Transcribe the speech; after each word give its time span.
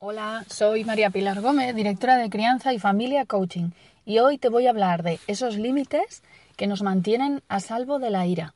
Hola, 0.00 0.44
soy 0.48 0.84
María 0.84 1.10
Pilar 1.10 1.40
Gómez, 1.40 1.74
directora 1.74 2.18
de 2.18 2.30
Crianza 2.30 2.72
y 2.72 2.78
Familia 2.78 3.26
Coaching, 3.26 3.70
y 4.06 4.20
hoy 4.20 4.38
te 4.38 4.48
voy 4.48 4.68
a 4.68 4.70
hablar 4.70 5.02
de 5.02 5.18
esos 5.26 5.56
límites 5.56 6.22
que 6.54 6.68
nos 6.68 6.82
mantienen 6.82 7.42
a 7.48 7.58
salvo 7.58 7.98
de 7.98 8.10
la 8.10 8.24
ira. 8.24 8.54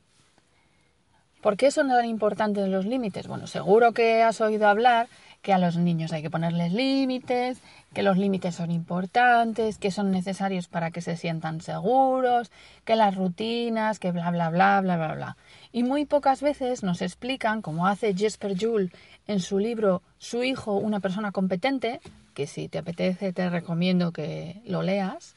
¿Por 1.41 1.56
qué 1.56 1.73
son 1.73 1.88
tan 1.88 2.05
importantes 2.05 2.69
los 2.69 2.86
límites? 2.86 3.27
Bueno, 3.27 3.48
seguro 3.48 3.91
que 3.91 4.23
has 4.23 4.41
oído 4.41 4.69
hablar 4.69 5.09
que 5.42 5.52
a 5.52 5.59
los 5.59 5.77
niños 5.77 6.12
hay 6.12 6.23
que 6.23 6.30
ponerles 6.30 6.73
límites, 6.73 7.59
que 7.92 8.05
los 8.05 8.16
límites 8.16 8.55
son 8.55 8.70
importantes, 8.70 9.77
que 9.77 9.91
son 9.91 10.12
necesarios 10.12 10.69
para 10.69 10.92
que 10.92 11.00
se 11.00 11.16
sientan 11.16 11.60
seguros, 11.60 12.52
que 12.84 12.95
las 12.95 13.16
rutinas, 13.16 13.98
que 13.98 14.12
bla 14.12 14.30
bla 14.30 14.50
bla 14.50 14.80
bla 14.80 14.97
bla 14.97 15.14
bla. 15.14 15.36
Y 15.73 15.83
muy 15.83 16.06
pocas 16.06 16.42
veces 16.42 16.84
nos 16.84 17.02
explican, 17.02 17.60
como 17.60 17.88
hace 17.88 18.14
Jesper 18.14 18.56
Juhl 18.59 18.92
en 19.27 19.41
su 19.41 19.59
libro 19.59 20.02
Su 20.19 20.45
hijo, 20.45 20.77
una 20.77 21.00
persona 21.00 21.33
competente, 21.33 22.00
que 22.34 22.47
si 22.47 22.69
te 22.69 22.78
apetece 22.78 23.33
te 23.33 23.50
recomiendo 23.50 24.12
que 24.12 24.62
lo 24.64 24.83
leas, 24.83 25.34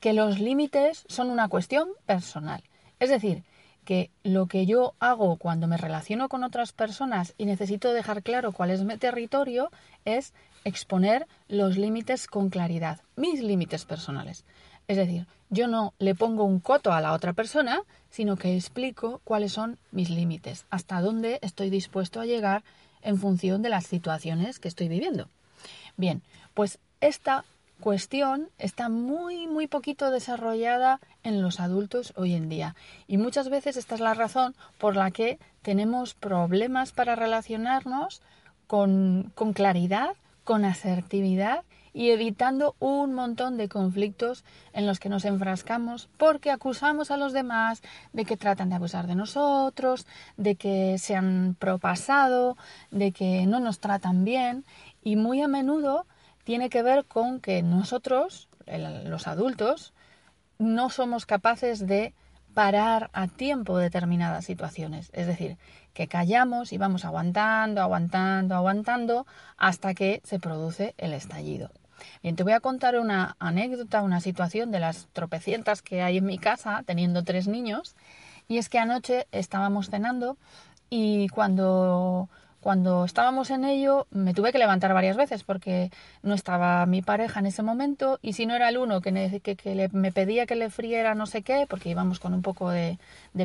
que 0.00 0.12
los 0.12 0.40
límites 0.40 1.04
son 1.08 1.30
una 1.30 1.48
cuestión 1.48 1.88
personal. 2.04 2.62
Es 2.98 3.10
decir, 3.10 3.44
que 3.90 4.08
lo 4.22 4.46
que 4.46 4.66
yo 4.66 4.94
hago 5.00 5.34
cuando 5.34 5.66
me 5.66 5.76
relaciono 5.76 6.28
con 6.28 6.44
otras 6.44 6.70
personas 6.70 7.34
y 7.38 7.44
necesito 7.44 7.92
dejar 7.92 8.22
claro 8.22 8.52
cuál 8.52 8.70
es 8.70 8.84
mi 8.84 8.96
territorio 8.96 9.72
es 10.04 10.32
exponer 10.62 11.26
los 11.48 11.76
límites 11.76 12.28
con 12.28 12.50
claridad, 12.50 13.00
mis 13.16 13.42
límites 13.42 13.84
personales. 13.84 14.44
Es 14.86 14.96
decir, 14.96 15.26
yo 15.48 15.66
no 15.66 15.92
le 15.98 16.14
pongo 16.14 16.44
un 16.44 16.60
coto 16.60 16.92
a 16.92 17.00
la 17.00 17.12
otra 17.14 17.32
persona, 17.32 17.80
sino 18.10 18.36
que 18.36 18.54
explico 18.54 19.20
cuáles 19.24 19.54
son 19.54 19.76
mis 19.90 20.08
límites, 20.08 20.66
hasta 20.70 21.00
dónde 21.00 21.40
estoy 21.42 21.68
dispuesto 21.68 22.20
a 22.20 22.26
llegar 22.26 22.62
en 23.02 23.18
función 23.18 23.60
de 23.60 23.70
las 23.70 23.86
situaciones 23.86 24.60
que 24.60 24.68
estoy 24.68 24.86
viviendo. 24.86 25.26
Bien, 25.96 26.22
pues 26.54 26.78
esta 27.00 27.44
cuestión 27.80 28.48
está 28.58 28.88
muy, 28.88 29.46
muy 29.46 29.66
poquito 29.66 30.10
desarrollada 30.10 31.00
en 31.22 31.42
los 31.42 31.60
adultos 31.60 32.12
hoy 32.16 32.34
en 32.34 32.48
día. 32.48 32.76
Y 33.06 33.18
muchas 33.18 33.48
veces 33.48 33.76
esta 33.76 33.94
es 33.94 34.00
la 34.00 34.14
razón 34.14 34.54
por 34.78 34.96
la 34.96 35.10
que 35.10 35.38
tenemos 35.62 36.14
problemas 36.14 36.92
para 36.92 37.16
relacionarnos 37.16 38.22
con, 38.66 39.32
con 39.34 39.52
claridad, 39.52 40.14
con 40.44 40.64
asertividad 40.64 41.64
y 41.92 42.10
evitando 42.10 42.76
un 42.78 43.14
montón 43.14 43.56
de 43.56 43.68
conflictos 43.68 44.44
en 44.72 44.86
los 44.86 45.00
que 45.00 45.08
nos 45.08 45.24
enfrascamos 45.24 46.08
porque 46.18 46.50
acusamos 46.50 47.10
a 47.10 47.16
los 47.16 47.32
demás 47.32 47.82
de 48.12 48.24
que 48.24 48.36
tratan 48.36 48.68
de 48.68 48.76
abusar 48.76 49.06
de 49.06 49.16
nosotros, 49.16 50.06
de 50.36 50.54
que 50.54 50.98
se 50.98 51.16
han 51.16 51.56
propasado, 51.58 52.56
de 52.90 53.12
que 53.12 53.46
no 53.46 53.60
nos 53.60 53.80
tratan 53.80 54.24
bien 54.24 54.64
y 55.02 55.16
muy 55.16 55.42
a 55.42 55.48
menudo 55.48 56.06
tiene 56.44 56.70
que 56.70 56.82
ver 56.82 57.04
con 57.04 57.40
que 57.40 57.62
nosotros, 57.62 58.48
los 58.66 59.26
adultos, 59.26 59.92
no 60.58 60.90
somos 60.90 61.26
capaces 61.26 61.86
de 61.86 62.14
parar 62.54 63.10
a 63.12 63.28
tiempo 63.28 63.78
determinadas 63.78 64.44
situaciones. 64.44 65.10
Es 65.12 65.26
decir, 65.26 65.56
que 65.94 66.08
callamos 66.08 66.72
y 66.72 66.78
vamos 66.78 67.04
aguantando, 67.04 67.80
aguantando, 67.80 68.54
aguantando 68.54 69.26
hasta 69.56 69.94
que 69.94 70.20
se 70.24 70.38
produce 70.38 70.94
el 70.98 71.12
estallido. 71.12 71.70
Bien, 72.22 72.36
te 72.36 72.42
voy 72.42 72.52
a 72.52 72.60
contar 72.60 72.98
una 72.98 73.36
anécdota, 73.38 74.02
una 74.02 74.20
situación 74.20 74.70
de 74.70 74.80
las 74.80 75.08
tropecientas 75.12 75.82
que 75.82 76.02
hay 76.02 76.18
en 76.18 76.24
mi 76.24 76.38
casa, 76.38 76.82
teniendo 76.86 77.24
tres 77.24 77.46
niños. 77.46 77.94
Y 78.48 78.58
es 78.58 78.68
que 78.68 78.78
anoche 78.78 79.26
estábamos 79.32 79.90
cenando 79.90 80.36
y 80.88 81.28
cuando 81.28 82.28
cuando 82.60 83.04
estábamos 83.04 83.50
en 83.50 83.64
ello 83.64 84.06
me 84.10 84.34
tuve 84.34 84.52
que 84.52 84.58
levantar 84.58 84.92
varias 84.92 85.16
veces 85.16 85.44
porque 85.44 85.90
no 86.22 86.34
estaba 86.34 86.84
mi 86.86 87.02
pareja 87.02 87.40
en 87.40 87.46
ese 87.46 87.62
momento 87.62 88.18
y 88.22 88.34
si 88.34 88.46
no 88.46 88.54
era 88.54 88.68
el 88.68 88.78
uno 88.78 89.00
que, 89.00 89.12
me 89.92 90.12
pedía 90.12 90.46
que 90.46 90.56
le 90.56 90.70
friera 90.70 91.14
no 91.14 91.26
sé 91.26 91.42
qué, 91.42 91.66
porque 91.68 91.88
íbamos 91.88 92.20
con 92.20 92.34
un 92.34 92.42
poco 92.42 92.70
de, 92.70 92.98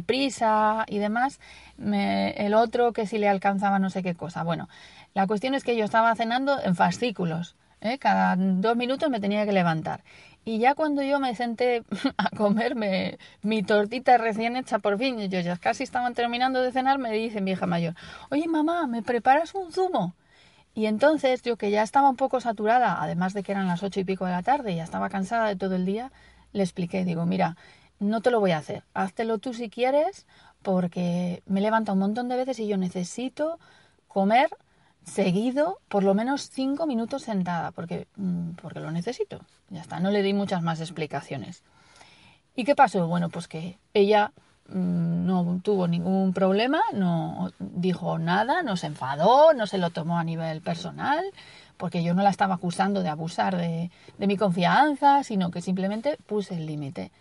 prisa 0.06 0.86
y 0.88 0.98
demás, 0.98 1.40
el 1.80 2.54
otro 2.54 2.92
que 2.94 3.08
si 3.08 3.18
le 3.18 3.30
alcanzaba 3.30 3.80
no 3.80 3.90
sé 3.90 4.04
qué 4.04 4.16
cosa. 4.16 4.44
Bueno, 4.44 4.68
la 5.14 5.28
cuestión 5.28 5.56
es 5.56 5.64
que 5.64 5.76
yo 5.76 5.86
estaba 5.86 6.14
cenando 6.16 6.60
en 6.62 6.76
fascículos. 6.76 7.56
¿Eh? 7.82 7.98
Cada 7.98 8.36
dos 8.38 8.76
minutos 8.76 9.10
me 9.10 9.20
tenía 9.20 9.46
que 9.46 9.52
levantar. 9.52 10.04
Y 10.44 10.60
ya 10.60 10.76
cuando 10.76 11.02
yo 11.02 11.20
me 11.20 11.36
senté 11.36 11.84
a 12.18 12.30
comerme 12.30 13.18
mi 13.42 13.64
tortita 13.64 14.18
recién 14.18 14.56
hecha 14.56 14.80
por 14.80 14.98
fin, 15.00 15.18
yo 15.30 15.40
ya 15.40 15.58
casi 15.58 15.84
estaban 15.84 16.14
terminando 16.14 16.62
de 16.62 16.72
cenar, 16.72 17.00
me 17.00 17.12
dice 17.12 17.42
mi 17.42 17.52
hija 17.52 17.66
mayor, 17.66 17.96
oye 18.30 18.48
mamá, 18.48 18.86
¿me 18.86 19.02
preparas 19.02 19.56
un 19.56 19.72
zumo? 19.72 20.16
Y 20.76 20.86
entonces 20.88 21.42
yo 21.42 21.58
que 21.58 21.72
ya 21.72 21.82
estaba 21.84 22.10
un 22.10 22.16
poco 22.18 22.42
saturada, 22.42 23.02
además 23.02 23.34
de 23.34 23.44
que 23.44 23.54
eran 23.54 23.68
las 23.68 23.82
ocho 23.82 24.02
y 24.02 24.04
pico 24.04 24.26
de 24.26 24.34
la 24.34 24.44
tarde 24.44 24.74
y 24.74 24.76
ya 24.76 24.84
estaba 24.84 25.10
cansada 25.10 25.48
de 25.48 25.56
todo 25.56 25.76
el 25.76 25.86
día, 25.86 26.12
le 26.52 26.64
expliqué, 26.64 27.06
digo, 27.06 27.26
mira, 27.26 27.58
no 28.00 28.22
te 28.22 28.30
lo 28.30 28.40
voy 28.40 28.52
a 28.52 28.58
hacer, 28.58 28.84
háztelo 28.94 29.40
tú 29.40 29.54
si 29.54 29.70
quieres, 29.70 30.28
porque 30.62 31.42
me 31.46 31.62
levanta 31.62 31.94
un 31.94 32.00
montón 32.00 32.28
de 32.28 32.36
veces 32.36 32.60
y 32.60 32.68
yo 32.68 32.78
necesito 32.78 33.58
comer 34.08 34.50
seguido 35.06 35.80
por 35.88 36.04
lo 36.04 36.14
menos 36.14 36.50
cinco 36.50 36.88
minutos 36.88 37.24
sentada, 37.24 37.72
porque, 37.72 38.08
mm, 38.18 38.52
porque 38.62 38.80
lo 38.80 38.92
necesito. 38.92 39.40
Ya 39.70 39.82
está, 39.82 40.00
no 40.00 40.12
le 40.12 40.24
di 40.24 40.34
muchas 40.34 40.62
más 40.62 40.82
explicaciones. 40.82 41.64
¿Y 42.56 42.64
qué 42.64 42.76
pasó? 42.76 43.08
Bueno, 43.08 43.30
pues 43.30 43.48
que 43.48 43.78
ella 43.94 44.32
mm, 44.70 45.26
no 45.26 45.62
tuvo 45.64 45.88
ningún 45.88 46.34
problema, 46.34 46.82
no 46.94 47.52
dijo 47.60 48.18
nada, 48.18 48.64
no 48.64 48.78
se 48.78 48.88
enfadó, 48.88 49.54
no 49.54 49.68
se 49.68 49.78
lo 49.78 49.92
tomó 49.92 50.18
a 50.18 50.24
nivel 50.24 50.62
personal, 50.62 51.24
porque 51.78 52.04
yo 52.04 52.14
no 52.14 52.24
la 52.24 52.30
estaba 52.30 52.56
acusando 52.56 53.04
de 53.04 53.10
abusar 53.10 53.58
de, 53.58 53.92
de 54.18 54.28
mi 54.28 54.38
confianza, 54.38 55.24
sino 55.24 55.52
que 55.52 55.62
simplemente 55.62 56.18
puse 56.26 56.56
el 56.56 56.66
límite. 56.66 57.12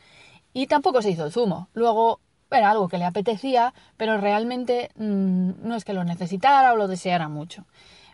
Y 0.52 0.68
tampoco 0.68 1.02
se 1.02 1.10
hizo 1.10 1.26
el 1.26 1.32
zumo. 1.32 1.68
Luego 1.74 2.20
era 2.50 2.70
algo 2.70 2.88
que 2.88 2.98
le 2.98 3.04
apetecía, 3.04 3.74
pero 3.96 4.18
realmente 4.18 4.90
mm, 4.96 5.66
no 5.66 5.74
es 5.74 5.84
que 5.84 5.92
lo 5.92 6.04
necesitara 6.04 6.72
o 6.72 6.76
lo 6.76 6.88
deseara 6.88 7.28
mucho. 7.28 7.66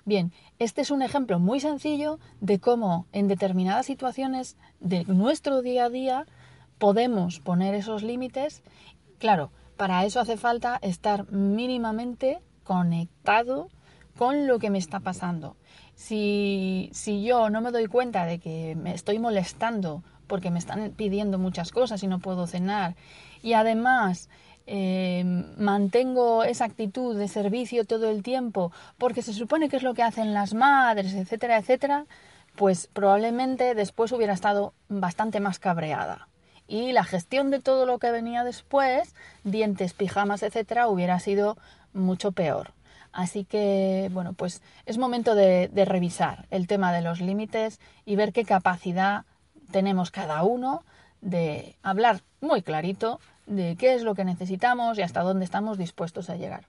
Bien, 0.05 0.33
este 0.59 0.81
es 0.81 0.91
un 0.91 1.03
ejemplo 1.03 1.39
muy 1.39 1.61
sencillo 1.61 2.19
de 2.41 2.59
cómo 2.59 3.07
en 3.13 3.29
determinadas 3.29 3.87
situaciones 3.87 4.57
de 4.81 5.05
nuestro 5.05 5.63
día 5.63 5.85
a 5.85 5.91
día 5.91 6.27
podemos 6.79 7.41
poner 7.41 7.75
esos 7.75 8.03
límites. 8.03 8.63
Claro, 9.19 9.53
para 9.77 10.05
eso 10.05 10.21
hace 10.21 10.37
falta 10.37 10.79
estar 10.83 11.31
mínimamente 11.31 12.41
conectado 12.65 13.69
con 14.17 14.47
lo 14.47 14.59
que 14.59 14.71
me 14.71 14.79
está 14.79 15.01
pasando. 15.01 15.57
Si, 15.95 16.91
si 16.93 17.23
yo 17.23 17.51
no 17.51 17.61
me 17.61 17.71
doy 17.71 17.87
cuenta 17.87 18.25
de 18.25 18.39
que 18.39 18.75
me 18.77 18.95
estoy 18.95 19.19
molestando 19.19 20.03
porque 20.31 20.53
me 20.53 20.61
están 20.61 20.93
pidiendo 20.93 21.39
muchas 21.39 21.73
cosas 21.73 22.05
y 22.05 22.07
no 22.07 22.21
puedo 22.21 22.47
cenar 22.47 22.95
y 23.43 23.55
además 23.55 24.31
eh, 24.69 25.25
mantengo 25.57 26.45
esa 26.45 26.67
actitud 26.67 27.19
de 27.19 27.27
servicio 27.27 27.85
todo 27.85 28.09
el 28.09 28.23
tiempo 28.23 28.71
porque 28.97 29.23
se 29.23 29.33
supone 29.33 29.69
que 29.69 29.77
es 29.77 29.83
lo 29.83 29.93
que 29.93 30.05
hacen 30.05 30.33
las 30.33 30.55
madres, 30.55 31.15
etcétera, 31.15 31.59
etcétera, 31.59 32.07
pues 32.55 32.89
probablemente 32.93 33.75
después 33.75 34.13
hubiera 34.13 34.33
estado 34.33 34.73
bastante 34.89 35.41
más 35.41 35.59
cabreada. 35.59 36.29
Y 36.69 36.93
la 36.93 37.03
gestión 37.03 37.51
de 37.51 37.59
todo 37.59 37.85
lo 37.85 37.99
que 37.99 38.13
venía 38.13 38.45
después, 38.45 39.17
dientes, 39.43 39.93
pijamas, 39.93 40.45
etcétera, 40.45 40.87
hubiera 40.87 41.19
sido 41.19 41.57
mucho 41.93 42.31
peor. 42.31 42.71
Así 43.13 43.43
que, 43.45 44.09
bueno, 44.13 44.35
pues 44.35 44.63
es 44.87 44.97
momento 44.97 45.35
de 45.35 45.85
revisar 45.85 46.47
el 46.51 46.69
tema 46.69 46.93
de 46.93 47.01
los 47.01 47.21
límites 47.21 47.81
y 48.07 48.15
ver 48.15 48.33
qué 48.33 48.45
capacidad 48.45 49.25
tenemos 49.71 50.11
cada 50.11 50.43
uno 50.43 50.85
de 51.21 51.77
hablar 51.83 52.23
muy 52.41 52.63
clarito 52.63 53.21
de 53.47 53.77
qué 53.77 53.95
es 53.95 54.03
lo 54.03 54.15
que 54.15 54.25
necesitamos 54.25 54.99
y 54.99 55.03
hasta 55.03 55.23
dónde 55.23 55.45
estamos 55.45 55.79
dispuestos 55.79 56.31
a 56.31 56.37
llegar. 56.37 56.67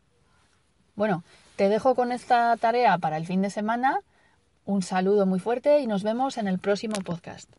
Bueno, 0.95 1.23
te 1.55 1.69
dejo 1.69 1.95
con 1.95 2.11
esta 2.11 2.55
tarea 2.57 2.97
para 2.97 3.17
el 3.17 3.25
fin 3.25 3.41
de 3.41 3.49
semana. 3.49 3.99
Un 4.65 4.81
saludo 4.81 5.25
muy 5.25 5.39
fuerte 5.39 5.79
y 5.79 5.87
nos 5.87 6.03
vemos 6.03 6.37
en 6.37 6.47
el 6.47 6.59
próximo 6.59 6.95
podcast. 7.01 7.49